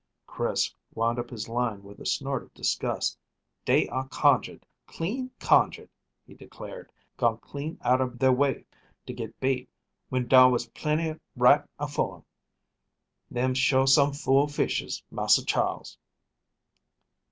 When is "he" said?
6.25-6.33